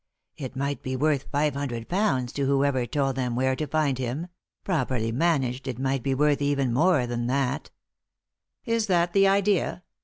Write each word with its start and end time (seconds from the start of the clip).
It 0.35 0.55
might 0.55 0.81
be 0.81 0.95
worth 0.95 1.27
five 1.31 1.53
hundred 1.53 1.87
pounds 1.87 2.33
to 2.33 2.47
whoever 2.47 2.87
told 2.87 3.15
them 3.17 3.35
where 3.35 3.55
to 3.55 3.67
find 3.67 3.99
him— 3.99 4.29
properly 4.63 5.11
managed 5.11 5.67
it 5.67 5.77
might 5.77 6.01
be 6.01 6.15
worth 6.15 6.41
even 6.41 6.73
more 6.73 7.05
than 7.05 7.27
that"" 7.27 7.69
Is 8.65 8.87
that 8.87 9.13
the 9.13 9.27
idea 9.27 9.83